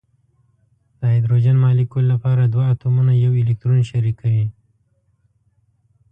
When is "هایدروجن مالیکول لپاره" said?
1.11-2.43